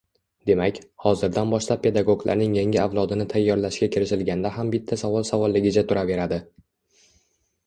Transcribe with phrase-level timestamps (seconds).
[0.49, 0.77] Demak,
[1.09, 6.43] hozirdan boshlab pedagoglarning yangi avlodini tayorlashga kirishilganda ham bitta savol savolligicha turaveradi